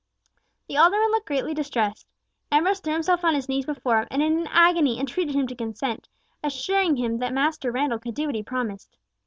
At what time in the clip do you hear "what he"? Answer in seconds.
8.25-8.41